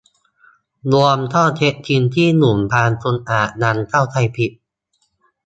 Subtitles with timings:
[0.91, 4.51] รวมข้อเท็จจริงที่หนุ่มบางคนอาจยังเข้าใจผิด